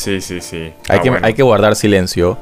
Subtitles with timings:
[0.00, 0.72] Sí, sí, sí.
[0.88, 1.26] Hay, Ah, que, bueno.
[1.26, 2.38] hay que guardar silencio.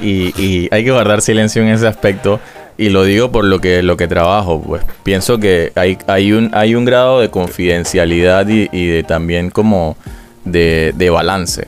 [0.00, 2.40] Y, y hay que guardar silencio en ese aspecto.
[2.78, 4.62] Y lo digo por lo que, lo que trabajo.
[4.62, 9.50] Pues pienso que hay, hay, un, hay un grado de confidencialidad y, y de también
[9.50, 9.96] como
[10.44, 11.66] de, de balance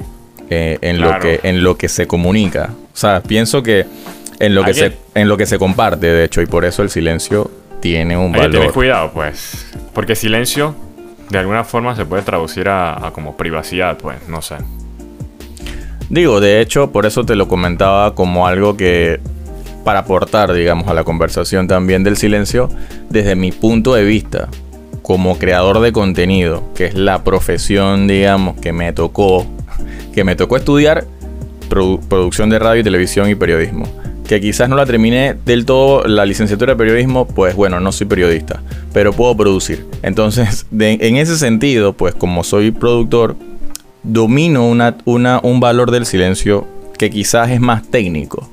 [0.48, 2.70] eh, en, lo que, en lo que se comunica.
[2.94, 3.84] O sea, pienso que
[4.38, 6.88] en lo que, se, en lo que se comparte, de hecho, y por eso el
[6.90, 7.50] silencio
[7.80, 9.66] tiene un Hay que tener cuidado, pues.
[9.92, 10.74] Porque silencio,
[11.28, 14.16] de alguna forma, se puede traducir a, a como privacidad, pues.
[14.28, 14.56] No sé.
[16.12, 19.18] Digo, de hecho, por eso te lo comentaba como algo que
[19.82, 22.68] para aportar, digamos, a la conversación también del silencio,
[23.08, 24.48] desde mi punto de vista,
[25.00, 29.46] como creador de contenido, que es la profesión, digamos, que me tocó,
[30.14, 31.06] que me tocó estudiar
[31.70, 33.88] produ- producción de radio y televisión y periodismo.
[34.28, 38.06] Que quizás no la terminé del todo la licenciatura de periodismo, pues bueno, no soy
[38.06, 39.86] periodista, pero puedo producir.
[40.02, 43.34] Entonces, en ese sentido, pues como soy productor,
[44.02, 46.66] domino una, una- un valor del silencio
[46.98, 48.48] que quizás es más técnico.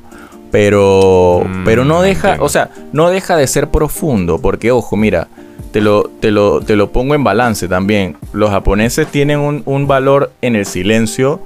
[0.52, 2.46] Pero, Mm, pero no deja, entiendo.
[2.46, 4.40] o sea, no deja de ser profundo.
[4.40, 5.28] Porque, ojo, mira,
[5.72, 8.18] te lo, te lo, te lo pongo en balance también.
[8.34, 11.40] Los japoneses tienen un, un valor en el silencio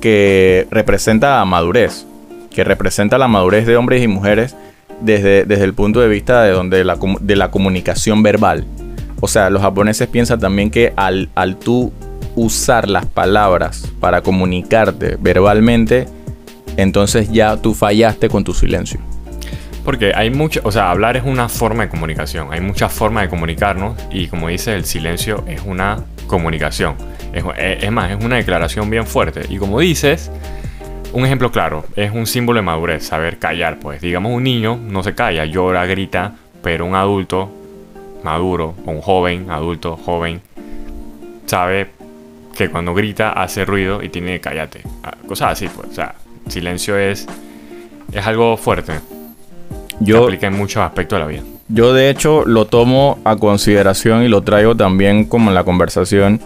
[0.00, 2.06] que representa madurez.
[2.50, 4.54] Que representa la madurez de hombres y mujeres
[5.00, 8.64] desde, desde el punto de vista de, donde la, de la comunicación verbal.
[9.20, 11.92] O sea, los japoneses piensan también que al, al tú
[12.36, 16.06] usar las palabras para comunicarte verbalmente,
[16.76, 19.00] entonces ya tú fallaste con tu silencio.
[19.84, 22.52] Porque hay mucho, o sea, hablar es una forma de comunicación.
[22.52, 26.96] Hay muchas formas de comunicarnos y como dice, el silencio es una comunicación.
[27.32, 29.42] Es más, es una declaración bien fuerte.
[29.48, 30.30] Y como dices,
[31.12, 34.00] un ejemplo claro, es un símbolo de madurez, saber callar, pues.
[34.00, 37.50] Digamos, un niño no se calla, llora, grita, pero un adulto
[38.24, 40.40] maduro, o un joven, adulto, joven,
[41.46, 41.86] sabe
[42.56, 44.82] que cuando grita hace ruido y tiene que cállate.
[45.02, 45.88] Ah, Cosas así, pues.
[45.90, 46.14] O sea,
[46.48, 47.26] silencio es,
[48.12, 48.92] es algo fuerte.
[49.98, 51.42] que Yo, aplica en muchos aspectos de la vida.
[51.68, 56.40] yo de hecho lo tomo a consideración y lo traigo también como en la conversación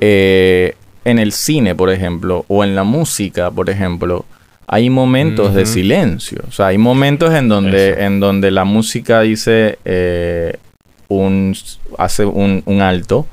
[0.00, 0.74] eh,
[1.04, 4.24] en el cine, por ejemplo, o en la música, por ejemplo.
[4.70, 6.42] Hay momentos de silencio.
[6.46, 8.00] O sea, hay momentos en donde, Eso.
[8.00, 10.58] en donde la música dice eh,
[11.08, 11.56] un,
[11.96, 13.26] hace un, un alto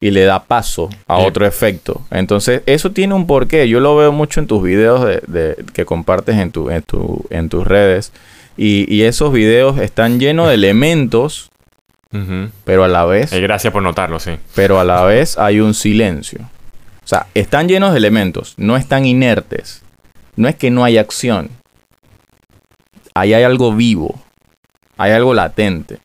[0.00, 2.02] y le da paso a otro efecto.
[2.10, 3.68] Entonces, eso tiene un porqué.
[3.68, 7.24] Yo lo veo mucho en tus videos de, de- que compartes en, tu, en, tu,
[7.30, 8.12] en tus redes.
[8.56, 11.50] Y, y esos videos están llenos de elementos,
[12.64, 14.32] pero a la vez, Eh, gracias por notarlo, sí.
[14.54, 16.40] pero a la vez hay un silencio.
[17.04, 19.82] O sea, están llenos de elementos, no están inertes.
[20.36, 21.50] No es que no hay acción.
[23.14, 24.20] Ahí hay algo vivo.
[24.96, 25.98] Hay algo latente.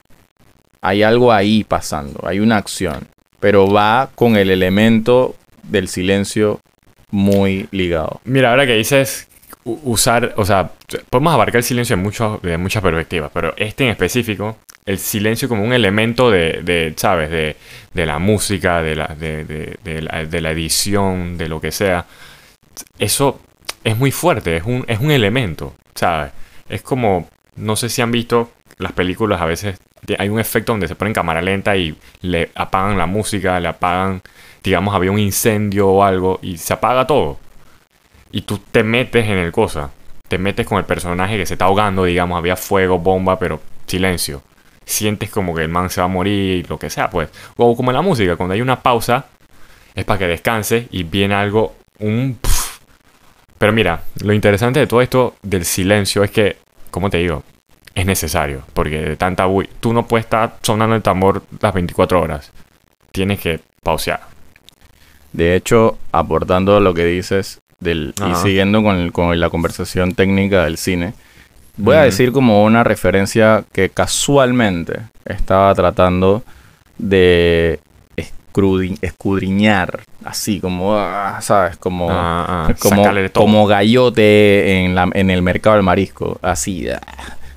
[0.81, 2.19] Hay algo ahí pasando.
[2.27, 3.07] Hay una acción.
[3.43, 6.61] Pero va con el elemento del silencio
[7.11, 8.21] muy ligado.
[8.23, 9.27] Mira, ahora que dices
[9.65, 10.71] usar, o sea,
[11.09, 14.55] podemos abarcar el silencio de, de muchas perspectivas, pero este en específico,
[14.85, 17.29] el silencio como un elemento de, de, ¿sabes?
[17.31, 17.57] De,
[17.93, 22.05] de la música, de la, de, la, de la edición, de lo que sea.
[22.97, 23.41] Eso
[23.83, 26.31] es muy fuerte, es un, es un elemento, ¿sabes?
[26.69, 27.27] Es como,
[27.57, 29.79] no sé si han visto las películas, a veces
[30.17, 34.21] hay un efecto donde se ponen cámara lenta y le apagan la música, le apagan,
[34.63, 37.39] digamos, había un incendio o algo y se apaga todo.
[38.31, 39.91] Y tú te metes en el cosa,
[40.27, 44.41] te metes con el personaje que se está ahogando, digamos, había fuego, bomba, pero silencio.
[44.85, 47.29] Sientes como que el man se va a morir, lo que sea, pues.
[47.55, 49.27] O como en la música, cuando hay una pausa,
[49.95, 52.37] es para que descanse y viene algo, un...
[52.41, 52.79] pf.
[53.57, 56.57] Pero mira, lo interesante de todo esto del silencio es que,
[56.91, 57.43] como te digo,
[57.95, 58.63] es necesario.
[58.73, 62.51] Porque de tanta bui- tú no puedes estar sonando el tambor las 24 horas.
[63.11, 64.21] Tienes que pausear.
[65.31, 70.63] De hecho, aportando lo que dices del, y siguiendo con, el- con la conversación técnica
[70.63, 71.13] del cine,
[71.77, 76.43] voy a decir como una referencia que casualmente estaba tratando
[76.99, 77.79] de
[79.01, 81.77] escudriñar, así como, ah, ¿sabes?
[81.77, 83.03] Como, Ah, ah, como,
[83.33, 86.87] como gallote en, la, en el mercado del marisco, así.
[86.89, 87.01] ah.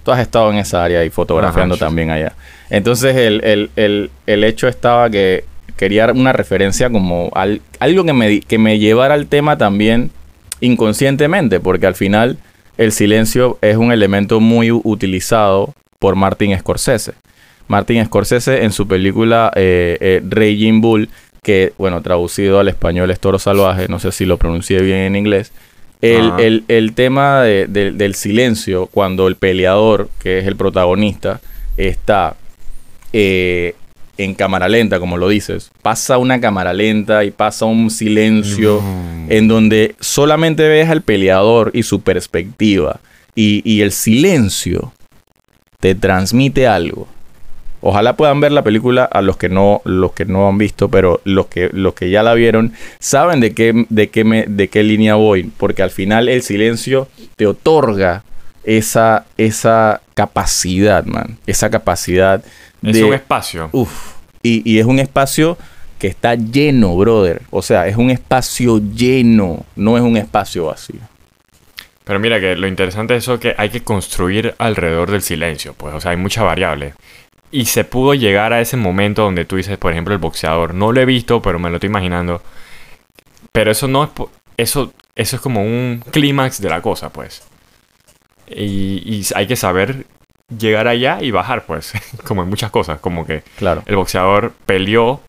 [0.06, 2.32] Tú has estado en esa área y fotografiando Ajá, también allá.
[2.70, 5.44] Entonces el, el- el- el hecho estaba que
[5.76, 10.12] quería una referencia como al- algo que me, que me llevara al tema también
[10.61, 12.38] inconscientemente, porque al final
[12.79, 17.12] el silencio es un elemento muy utilizado por Martin Scorsese.
[17.69, 21.09] Martin Scorsese en su película eh, eh, Raging Bull,
[21.43, 25.17] que bueno, traducido al español es Toro Salvaje, no sé si lo pronuncié bien en
[25.17, 25.52] inglés.
[26.02, 26.37] El, Ajá.
[26.43, 31.40] el- el tema de- de- del silencio, cuando el peleador, que es el protagonista,
[31.76, 32.37] está
[33.12, 33.75] eh,
[34.19, 38.82] en cámara lenta, como lo dices, pasa una cámara lenta y pasa un silencio
[39.28, 43.00] en donde solamente ves al peleador y su perspectiva.
[43.34, 44.92] Y, y el silencio
[45.81, 47.06] te transmite algo.
[47.88, 51.21] Ojalá puedan ver la película a los que no, los que no han visto, pero
[51.23, 54.83] los que, los que ya la vieron saben de qué, de qué, me, de qué
[54.83, 55.44] línea voy.
[55.56, 57.06] Porque al final el silencio
[57.37, 58.25] te otorga
[58.65, 61.38] esa, esa capacidad, man.
[61.47, 62.43] Esa capacidad
[62.83, 63.69] Es un espacio.
[63.71, 64.15] Uf.
[64.43, 65.56] Y, y es un espacio
[66.00, 67.43] que está lleno, brother.
[67.50, 70.99] O sea, es un espacio lleno, no es un espacio vacío.
[72.03, 75.94] Pero mira que lo interesante es eso que hay que construir alrededor del silencio, pues,
[75.94, 76.94] o sea, hay muchas variables.
[77.50, 80.75] Y se pudo llegar a ese momento donde tú dices, por ejemplo, el boxeador.
[80.75, 82.43] No lo he visto, pero me lo estoy imaginando.
[83.52, 84.10] Pero eso no es...
[84.56, 87.46] Eso, eso es como un clímax de la cosa, pues.
[88.48, 90.06] Y, y hay que saber
[90.56, 91.93] llegar allá y bajar, pues.
[92.25, 93.00] como en muchas cosas.
[93.00, 93.82] Como que Claro.
[93.87, 95.20] el boxeador peleó,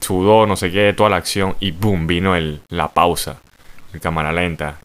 [0.00, 1.56] sudó, no sé qué, toda la acción.
[1.60, 3.38] Y boom, vino el, la pausa.
[3.92, 4.78] En cámara lenta.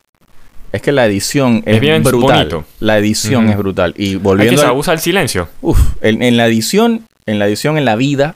[0.72, 2.38] Es que la edición es, Es bien brutal.
[2.50, 2.66] bonito.
[2.80, 3.94] La edición es brutal.
[3.98, 5.50] Y Hay que volviendo saber al- usar el silencio.
[5.62, 8.36] Uf, en, en la edición, en la edición en la vida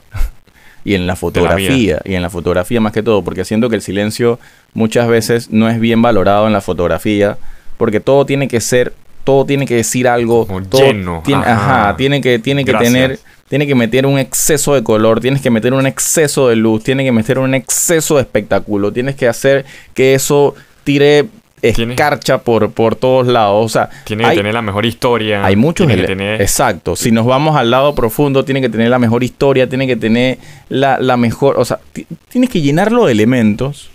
[0.84, 3.82] y en la fotografía, y en la fotografía más que todo, porque siento que el
[3.82, 4.38] silencio
[4.74, 7.38] muchas veces no es bien valorado en la fotografía,
[7.78, 8.92] porque todo tiene que ser,
[9.24, 11.86] todo tiene que decir algo, Como todo lleno, tiene, ajá.
[11.88, 12.92] ajá, tiene que, tiene que Gracias.
[12.92, 13.18] tener,
[13.48, 17.04] tiene que meter un exceso de color, tienes que meter un exceso de luz, tienes
[17.04, 20.54] que meter un exceso de espectáculo, tienes que hacer que eso
[20.84, 21.26] tire
[21.62, 25.44] escarcha por, por todos lados, o sea, Tiene que hay- tener la mejor historia.
[25.44, 26.40] hay muchos Tiene que ele- tener...
[26.42, 26.96] Exacto.
[26.96, 30.38] Si nos vamos al lado profundo, tiene que tener la mejor historia, tiene que tener
[30.68, 31.58] la, la mejor.
[31.58, 33.90] O sea, ti- tienes que llenarlo de elementos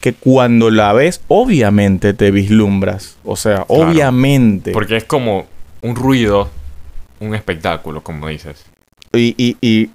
[0.00, 3.16] que cuando la ves, obviamente te vislumbras.
[3.24, 4.72] O sea, obviamente.
[4.72, 5.46] Porque es como
[5.82, 6.50] un ruido,
[7.20, 8.64] un espectáculo, como dices.
[9.12, 9.90] Y, y- y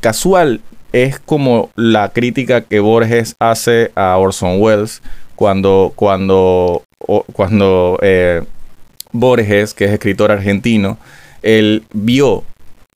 [0.00, 0.60] casual
[0.92, 5.02] es como la crítica que Borges hace a Orson Welles
[5.38, 8.42] cuando, cuando, o- cuando eh,
[9.12, 10.98] Borges, que es escritor argentino,
[11.42, 12.42] él vio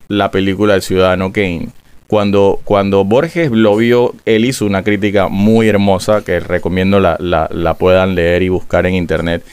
[0.08, 1.68] la película El Ciudadano Kane.
[2.08, 7.48] Cuando, cuando Borges lo vio, él hizo una crítica muy hermosa que recomiendo la, la-
[7.52, 9.44] la puedan leer y buscar en internet.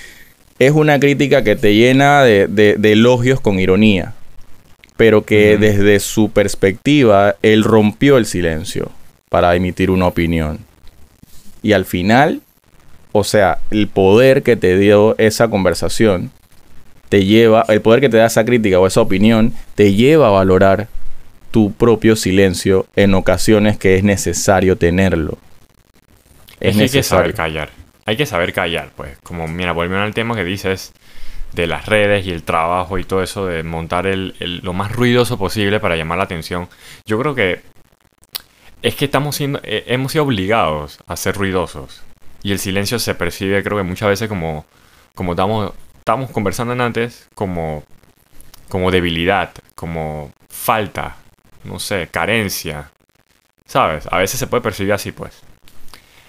[0.58, 4.14] Es una crítica que te llena de, de- de elogios con ironía
[4.98, 8.90] pero que desde su perspectiva él rompió el silencio
[9.30, 10.60] para emitir una opinión.
[11.62, 12.42] Y al final,
[13.12, 16.32] o sea, el poder que te dio esa conversación
[17.10, 20.32] te lleva, el poder que te da esa crítica o esa opinión te lleva a
[20.32, 20.88] valorar
[21.52, 25.38] tu propio silencio en ocasiones que es necesario tenerlo.
[26.60, 27.36] Es, Es que hay que saber necesario.
[27.36, 27.70] callar.
[28.06, 29.18] Hay que saber callar, pues.
[29.24, 30.94] Como, mira, volviendo al tema que dices
[31.54, 34.92] de las redes y el trabajo y todo eso de montar el, el- lo más
[34.92, 36.68] ruidoso posible para llamar la atención.
[37.08, 37.62] Yo creo que
[38.82, 42.04] es que estamos siendo, eh, hemos sido obligados a ser ruidosos.
[42.44, 44.66] Y el silencio se percibe, creo que muchas veces como,
[45.16, 47.84] como estamos, estamos conversando antes, como,
[48.70, 51.18] como debilidad, como falta,
[51.66, 52.92] no sé, carencia.
[53.66, 54.08] ¿Sabes?
[54.12, 55.42] A veces se puede percibir así, pues.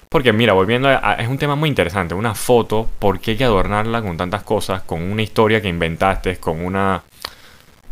[0.08, 2.14] Porque mira, volviendo a, a- es un tema muy interesante.
[2.14, 4.82] Una foto, ¿por qué hay que adornarla con tantas cosas?
[4.82, 7.02] Con una historia que inventaste, con una...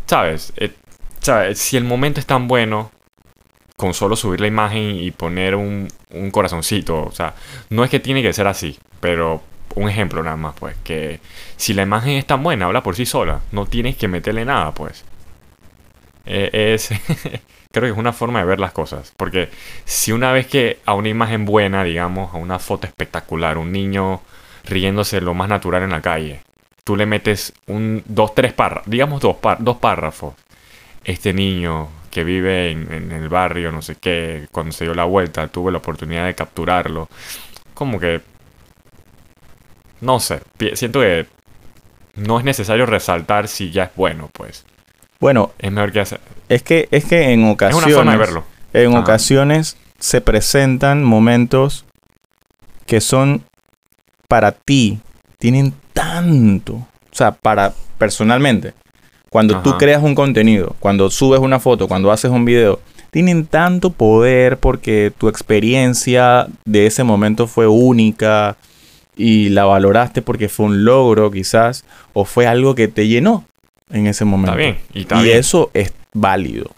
[0.05, 0.53] ¿Sabes?
[0.57, 0.73] Eh,
[1.21, 1.59] ¿sabes?
[1.59, 2.91] Si el momento es tan bueno,
[3.79, 7.33] con solo subir la imagen y poner un, un corazoncito, o sea,
[7.69, 9.41] no es que tiene que ser así, pero
[9.75, 11.21] un ejemplo nada más, pues, que
[11.55, 14.73] si la imagen es tan buena, habla por sí sola, no tienes que meterle nada,
[14.73, 15.05] pues.
[16.25, 16.89] Eh, es...
[17.71, 19.13] creo que es una forma de ver las cosas.
[19.15, 19.49] Porque
[19.85, 24.21] si una vez que a una imagen buena, digamos, a una foto espectacular, un niño
[24.65, 26.41] riéndose lo más natural en la calle,
[26.83, 30.33] tú le metes un, dos, tres párrafos, digamos dos, dos párrafos.
[31.05, 35.03] Este niño que vive en, en el barrio, no sé qué, cuando se dio la
[35.05, 37.09] vuelta, tuve la oportunidad de capturarlo.
[37.73, 38.21] Como que...
[40.01, 40.41] No sé,
[40.75, 41.27] siento que
[42.15, 44.65] no es necesario resaltar si ya es bueno, pues.
[45.19, 46.19] Bueno, Es mejor que hacer...
[46.47, 47.85] es que, es que en Es ocasiones...
[47.87, 48.43] una forma de verlo.
[48.73, 48.99] En Ajá.
[48.99, 51.85] ocasiones se presentan momentos
[52.85, 53.43] que son
[54.27, 54.99] para ti,
[55.37, 58.73] tienen tanto, o sea, para personalmente,
[59.29, 62.79] cuando tú creas un contenido, cuando subes una foto, cuando haces un video,
[63.11, 68.55] tienen tanto poder porque tu experiencia de ese momento fue única
[69.15, 71.83] y la valoraste porque fue un logro quizás
[72.13, 73.45] o fue algo que te llenó
[73.91, 74.51] en ese momento.
[74.51, 74.77] Está bien.
[74.93, 75.37] Y está Y bien.
[75.37, 76.71] eso es válido.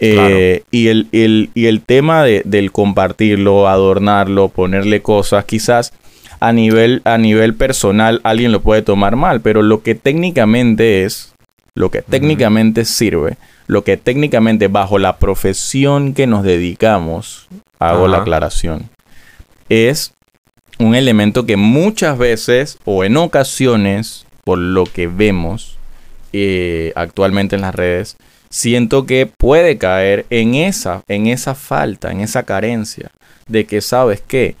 [0.00, 5.92] Eh, y, el, el- y el tema de, del compartirlo, adornarlo, ponerle cosas, quizás
[6.40, 11.34] a nivel, a nivel personal alguien lo puede tomar mal, pero lo que técnicamente es,
[11.78, 13.36] lo que técnicamente sirve,
[13.68, 17.46] lo que técnicamente bajo la profesión que nos dedicamos,
[17.78, 18.90] hago la aclaración,
[19.68, 20.12] es
[20.78, 25.76] un elemento que muchas veces o en ocasiones, por lo que vemos
[26.32, 28.16] eh, actualmente en las redes,
[28.50, 33.10] siento que puede caer en esa, en esa falta, en esa carencia
[33.46, 34.56] de que sabes que,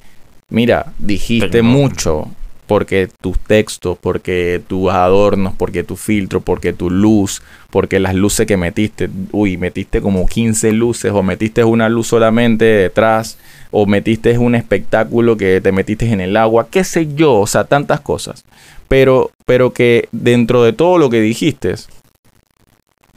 [0.50, 2.28] mira, dijiste Tengo- mucho
[2.68, 8.46] porque tus textos, porque tus adornos, porque tu filtro, porque tu luz, porque las luces
[8.46, 13.38] que metiste, uy, metiste como 15 luces o metiste una luz solamente detrás
[13.70, 17.64] o metiste un espectáculo que te metiste en el agua, qué sé yo, o sea,
[17.64, 18.44] tantas cosas.
[18.86, 21.74] Pero, pero que dentro de todo lo que dijiste,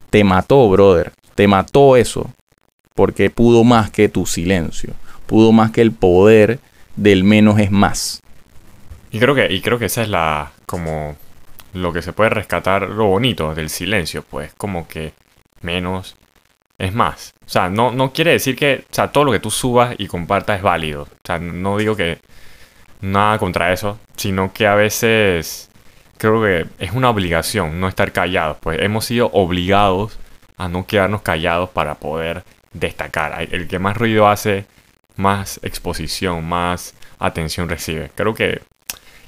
[0.10, 1.12] te mató, brother.
[1.36, 2.30] Te mató eso.
[2.96, 4.94] Porque pudo más que tu silencio.
[5.26, 6.60] Pudo más que el poder
[6.96, 8.22] del menos es más.
[9.12, 11.18] Y creo que, y creo que esa es la, como,
[11.74, 15.14] lo que se puede rescatar, lo bonito del silencio, pues, como que
[15.62, 16.16] menos
[16.78, 17.34] es más.
[17.46, 20.08] O sea, no, no quiere decir que, o sea, todo lo que tú subas y
[20.08, 21.04] compartas es válido.
[21.04, 22.20] O sea, no digo que
[23.02, 25.70] nada contra eso, sino que a veces
[26.18, 30.20] creo que es una obligación no estar callados, pues hemos sido obligados
[30.58, 33.48] a no quedarnos callados para poder destacar.
[33.52, 34.66] El que más ruido hace,
[35.16, 38.12] más exposición, más atención recibe.
[38.16, 38.62] Creo que...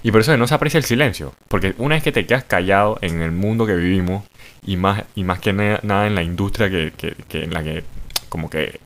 [0.04, 2.98] Y por eso no se aprecia el silencio, porque una vez que te quedas callado
[3.02, 4.24] en el mundo que vivimos,
[4.66, 7.64] y más, y más que na- nada en la industria que, que- que en la
[7.64, 7.84] que
[8.30, 8.80] como que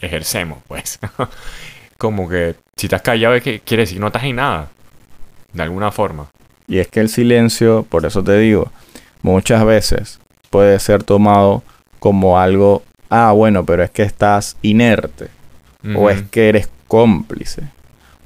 [0.00, 0.98] ejercemos, pues.
[1.98, 4.68] como que si estás callado es que quiere decir que no estás en nada,
[5.52, 6.26] de alguna forma.
[6.66, 8.70] Y es que el silencio, por eso te digo,
[9.22, 10.18] muchas veces
[10.50, 11.62] puede ser tomado
[12.00, 15.28] como algo, ah, bueno, pero es que estás inerte,
[15.96, 17.62] o es que eres cómplice,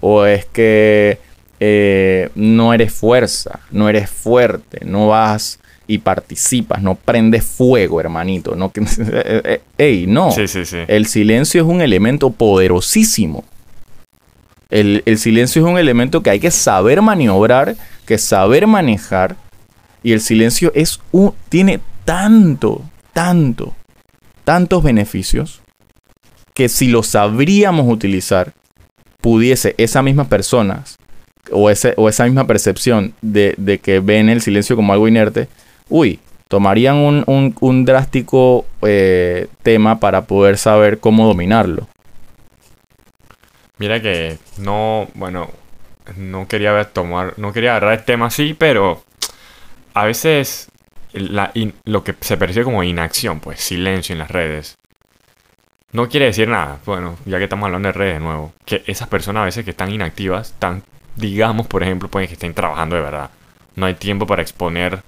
[0.00, 1.19] o es que
[1.60, 8.54] eh, no eres fuerza, no eres fuerte, no vas y participas, no prendes fuego, hermanito.
[8.54, 10.30] No, eh, eh, ey, no.
[10.30, 10.78] Sí, sí, sí.
[10.86, 13.44] El silencio es un elemento poderosísimo.
[14.70, 17.74] El, el silencio es un elemento que hay que saber maniobrar,
[18.06, 19.34] que saber manejar.
[20.02, 23.74] Y el silencio es un, tiene tanto, tanto,
[24.44, 25.62] tantos beneficios
[26.54, 28.52] que si lo sabríamos utilizar,
[29.20, 30.98] pudiese esas mismas personas
[31.52, 35.49] o, ese, o esa misma percepción de, de que ven el silencio como algo inerte,
[35.88, 41.88] uy, tomarían un, un- un drástico eh, tema para poder saber cómo dominarlo.
[43.78, 45.50] Mira que no, bueno,
[46.17, 49.02] no quería tomar, no quería agarrar el tema así, pero
[49.95, 50.69] a veces
[51.12, 51.52] la
[51.85, 54.78] lo que se percibe como inacción, pues silencio en las redes,
[55.93, 56.78] no quiere decir nada.
[56.85, 59.71] Bueno, ya que estamos hablando de redes de nuevo, que esas personas a veces que
[59.71, 60.83] están inactivas, están,
[61.18, 63.30] digamos, por ejemplo, pueden que estén trabajando de verdad.
[63.76, 65.02] No hay tiempo para exponer,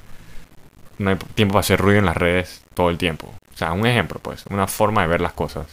[0.99, 3.33] no hay tiempo para hacer ruido en las redes todo el tiempo.
[3.55, 5.67] O sea, un ejemplo, pues, una forma de ver las cosas.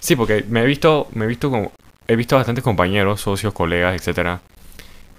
[0.00, 1.72] Sí, porque me he visto, me he visto como,
[2.06, 4.40] he visto bastantes compañeros, socios, colegas, etcétera,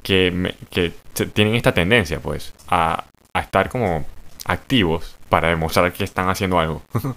[0.04, 0.94] que, me- que
[1.34, 4.06] tienen esta tendencia, pues, a, a estar como
[4.46, 6.84] activos para demostrar que están haciendo algo.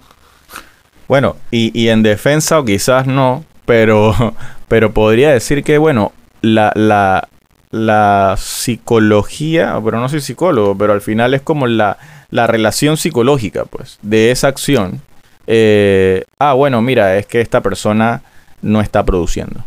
[1.07, 4.13] Bueno, y, y en defensa o quizás no, pero,
[4.67, 7.27] pero podría decir que, bueno, la, la,
[7.71, 11.97] la psicología, pero no soy psicólogo, pero al final es como la,
[12.29, 15.01] la relación psicológica, pues, de esa acción.
[15.47, 18.21] Eh, ah, bueno, mira, es que esta persona
[18.61, 19.63] no está produciendo.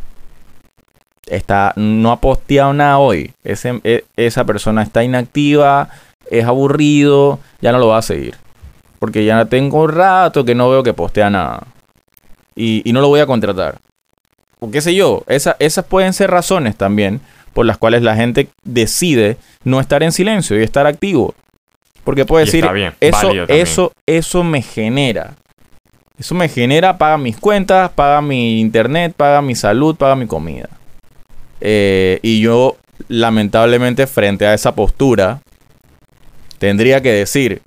[1.27, 3.33] Está, no ha posteado nada hoy.
[3.45, 5.89] Ese- e- esa persona está inactiva,
[6.31, 8.37] es aburrido, ya no lo va a seguir.
[8.99, 11.63] Porque ya tengo un rato que no veo que postea nada.
[12.55, 13.79] Y, y no lo voy a contratar.
[14.65, 15.23] O qué sé yo.
[15.27, 17.21] esa- esas pueden ser razones también
[17.53, 21.35] por las cuales la gente decide no estar en silencio y estar activo.
[22.03, 25.35] Porque puede Y decir, bien, eso, eso, eso me genera.
[26.19, 30.69] Eso me genera, paga mis cuentas, paga mi internet, paga mi salud, paga mi comida.
[31.61, 32.77] Eh, y yo,
[33.09, 35.41] lamentablemente, frente a esa postura,
[36.59, 37.63] tendría que decir,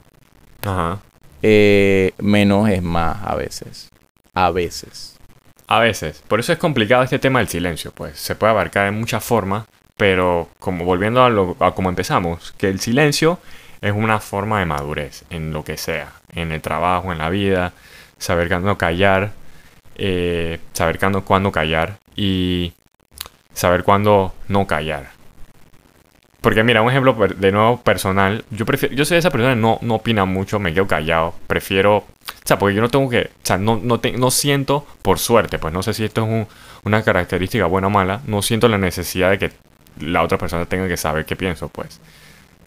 [0.62, 1.00] Ajá.
[1.42, 3.90] eh, menos es más a veces.
[4.34, 5.17] A veces.
[5.68, 6.24] A veces.
[6.28, 8.18] Por eso es complicado este tema del silencio, pues.
[8.18, 9.66] Se puede abarcar de muchas formas,
[9.98, 13.40] pero como volviendo a, lo, a como empezamos, que el silencio
[13.82, 17.74] es una forma de madurez en lo que sea, en el trabajo, en la vida,
[18.18, 19.32] saber cuándo callar,
[19.96, 22.74] eh, saber cuándo, cuándo callar y
[23.54, 25.17] saber cuándo no callar.
[26.42, 29.80] Porque mira, un ejemplo de nuevo personal, yo prefiero, yo soy esa persona que no,
[29.82, 32.06] no opina mucho, me quedo callado, prefiero, o
[32.46, 35.58] sea, porque yo no tengo que, o sea, no, no, te- no siento, por suerte,
[35.58, 36.48] pues no sé si esto es un-
[36.84, 39.52] una característica buena o mala, no siento la necesidad de que
[40.00, 42.00] la otra persona tenga que saber qué pienso, pues,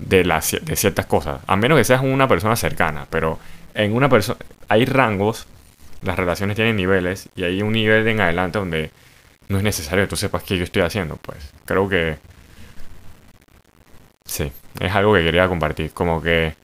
[0.01, 3.39] de, las, de ciertas cosas, a menos que seas una persona cercana, pero
[3.75, 5.47] en una persona hay rangos,
[6.03, 8.91] las relaciones tienen niveles y hay un nivel en adelante donde
[9.49, 11.39] no es necesario que tú sepas qué yo estoy haciendo, pues.
[11.67, 12.17] Creo que
[14.31, 16.55] sí, es algo que quería compartir, como que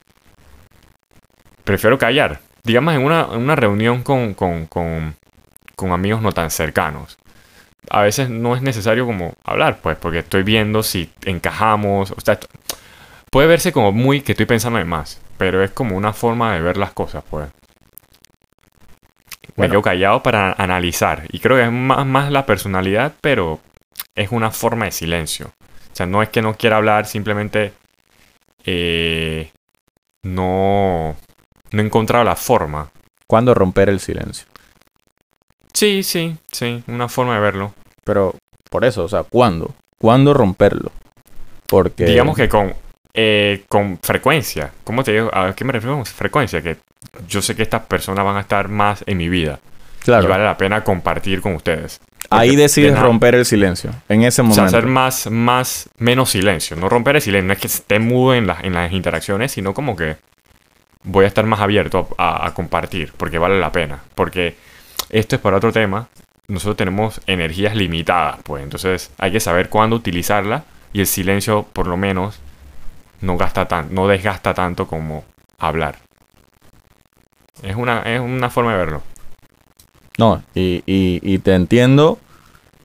[1.64, 2.40] prefiero callar.
[2.62, 5.14] Digamos en una, en una reunión con, con, con,
[5.76, 7.18] con amigos no tan cercanos
[7.90, 12.38] a veces no es necesario como hablar, pues, porque estoy viendo si encajamos, o sea,
[13.30, 16.62] puede verse como muy que estoy pensando en más, pero es como una forma de
[16.62, 17.48] ver las cosas, pues.
[19.56, 23.60] Me quedo callado para analizar, y creo que es más, más la personalidad, pero
[24.14, 25.52] es una forma de silencio.
[25.96, 27.72] O sea, no es que no quiera hablar, simplemente
[28.66, 29.50] eh,
[30.24, 31.16] no,
[31.70, 32.90] no he encontrado la forma.
[33.26, 34.46] ¿Cuándo romper el silencio?
[35.72, 37.72] Sí, sí, sí, una forma de verlo.
[38.04, 38.34] Pero
[38.68, 39.74] por eso, o sea, ¿cuándo?
[39.98, 40.92] ¿Cuándo romperlo?
[41.66, 42.04] Porque...
[42.04, 42.74] Digamos que con,
[43.14, 44.70] eh, con frecuencia.
[44.84, 45.30] ¿Cómo te digo?
[45.32, 46.60] ¿A qué me refiero con frecuencia?
[46.60, 46.76] Que
[47.26, 49.60] yo sé que estas personas van a estar más en mi vida.
[50.00, 50.24] Claro.
[50.24, 52.02] Y vale la pena compartir con ustedes.
[52.30, 53.90] Ahí decides de romper el silencio.
[54.08, 54.68] En ese O momento.
[54.68, 56.76] sea, hacer más, más, menos silencio.
[56.76, 57.46] No romper el silencio.
[57.46, 60.16] No es que esté mudo en, las en las interacciones, sino como que
[61.04, 63.12] voy a estar más abierto a, a- a compartir.
[63.16, 64.00] Porque vale la pena.
[64.14, 64.56] Porque
[65.10, 66.08] esto es para otro tema.
[66.48, 68.62] Nosotros tenemos energías limitadas, pues.
[68.62, 70.64] Entonces hay que saber cuándo utilizarla.
[70.92, 72.38] Y el silencio, por lo menos,
[73.20, 75.24] no gasta tan, no desgasta tanto como
[75.58, 75.96] hablar.
[77.62, 79.02] Es una, es una forma de verlo.
[80.18, 82.18] No, y, y- y te entiendo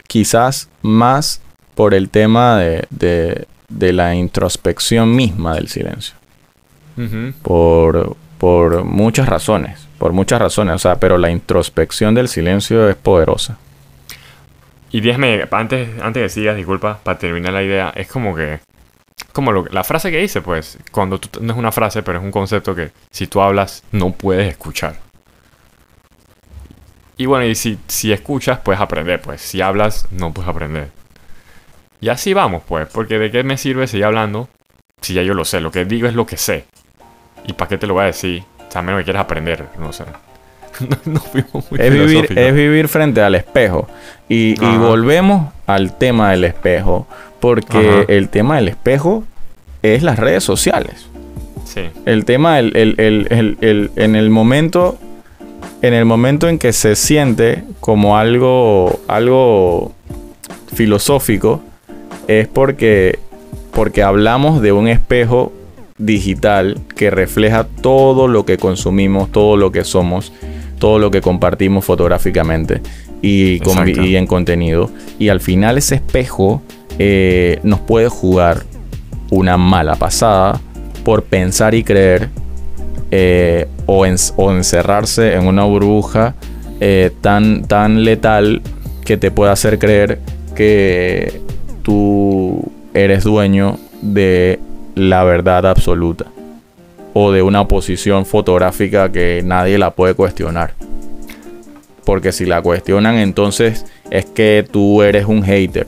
[0.08, 1.42] quizás más
[1.76, 6.16] por el tema de, de- de la introspección misma del silencio.
[7.42, 9.88] Por, por muchas razones.
[9.98, 10.76] Por muchas razones.
[10.76, 13.58] O sea, pero la introspección del silencio es poderosa.
[14.92, 18.60] Y déjame, antes, antes que sigas, disculpa, para terminar la idea, es como que.
[19.32, 22.24] Como lo- la frase que dice, pues, cuando tú, no es una frase, pero es
[22.26, 24.96] un concepto que si tú hablas, no puedes escuchar.
[27.22, 29.42] Y bueno, y si, si escuchas, puedes aprender, pues.
[29.42, 30.88] Si hablas, no puedes aprender.
[32.00, 34.50] Y así vamos, pues, porque de qué me sirve seguir hablando
[35.02, 35.62] si ya yo lo sé.
[35.62, 36.66] Lo que digo es lo que sé.
[37.46, 38.42] ¿Y para qué te lo voy a decir?
[38.68, 40.04] O sea, a menos que quieras aprender, no sé.
[40.80, 43.88] no, no fuimos muy Es vivir, es vivir frente al espejo.
[44.28, 47.08] Y, volvemos al tema del espejo.
[47.40, 48.06] Porque Ajá.
[48.08, 49.26] el tema del espejo
[49.84, 51.06] es las redes sociales.
[51.66, 51.88] Sí.
[52.08, 53.28] El tema, el- el-
[53.62, 54.98] el- en el momento.
[55.82, 59.00] En el momento en que se siente como algo.
[59.08, 59.94] algo
[60.74, 61.62] filosófico.
[62.28, 63.20] Es porque.
[63.72, 65.54] Porque hablamos de un espejo
[65.98, 70.34] digital que refleja todo lo que consumimos, todo lo que somos,
[70.78, 72.82] todo lo que compartimos fotográficamente
[73.22, 74.90] y, con- y en contenido.
[75.20, 76.62] Y al final ese espejo
[77.00, 78.64] eh, nos puede jugar
[79.30, 80.60] una mala pasada
[81.06, 82.28] por pensar y creer
[83.12, 86.34] eh, o, en- o encerrarse en una burbuja
[86.80, 88.62] eh, tan, tan letal
[89.06, 90.20] que te puede hacer creer
[90.56, 91.42] que
[91.84, 94.60] tú eres dueño de
[94.96, 96.26] la verdad absoluta
[97.14, 100.74] o de una posición fotográfica que nadie la puede cuestionar.
[102.06, 105.86] Porque si la cuestionan, entonces es que tú eres un hater.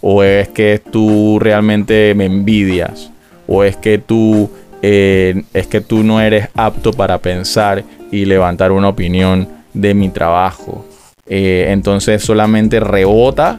[0.00, 3.10] O es que tú realmente me envidias.
[3.48, 4.48] O es que tú,
[4.82, 10.08] eh, es que tú no eres apto para pensar y levantar una opinión de mi
[10.08, 10.84] trabajo.
[11.26, 13.58] Eh, entonces solamente rebota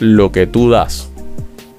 [0.00, 1.08] lo que tú das.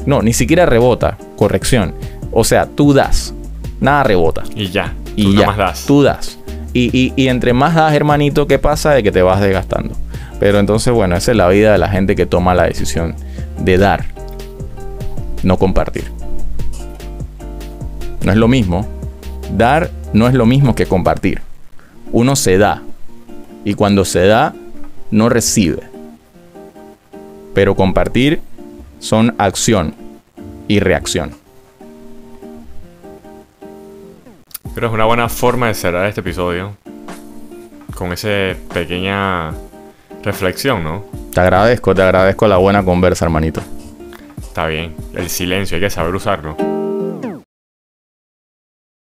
[0.05, 1.17] No, ni siquiera rebota.
[1.37, 1.93] Corrección.
[2.31, 3.33] O sea, tú das.
[3.79, 4.43] Nada rebota.
[4.55, 4.93] Y ya.
[5.15, 5.85] Y tú ya, más das.
[5.85, 6.37] tú das.
[6.73, 8.91] Y, y- y entre más das, hermanito, ¿qué pasa?
[8.93, 9.95] De que te vas desgastando.
[10.39, 13.15] Pero entonces, bueno, esa es la vida de la gente que toma la decisión
[13.59, 14.05] de dar,
[15.43, 16.05] no compartir.
[18.23, 18.87] No es lo mismo.
[19.55, 21.41] Dar no es lo mismo que compartir.
[22.11, 22.81] Uno se da.
[23.63, 24.53] Y cuando se da,
[25.11, 25.83] no recibe.
[27.53, 28.41] Pero compartir
[28.99, 29.95] son acción
[30.67, 31.31] y reacción.
[34.75, 36.77] Creo que es una buena forma de cerrar este episodio.
[37.95, 39.51] Con esa pequeña
[40.23, 41.03] reflexión, ¿no?
[41.33, 43.61] Te agradezco, te agradezco la buena conversa, hermanito.
[44.41, 44.95] Está bien.
[45.13, 46.78] El silencio, hay que saber usarlo.